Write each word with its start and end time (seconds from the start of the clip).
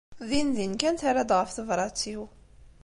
Dindin 0.29 0.73
kan 0.81 0.95
terra-d 1.01 1.31
ɣef 1.33 1.49
tebṛat-iw. 1.51 2.21